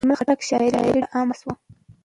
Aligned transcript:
د 0.03 0.03
اجمل 0.03 0.17
خټک 0.19 0.39
شاعري 0.47 0.69
ډېر 0.85 1.03
عامه 1.13 1.35
شوه. 1.39 1.53